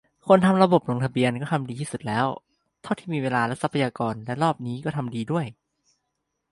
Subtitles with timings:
[0.27, 2.27] คนทำระบบลงทะเบียนก็ทำดีสุดแล้ว
[2.81, 5.45] เท่าที่มีเวลาและทรัพยากร และรอบนี้ก็ทำดีด้วย